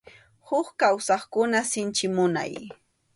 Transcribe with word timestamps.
Huk 0.47 0.67
kawsaqkuna 0.79 1.59
sinchi 1.71 2.05
munay. 2.15 2.53